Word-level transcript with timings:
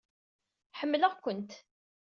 Ḥemmleɣ-kent! 0.79 1.51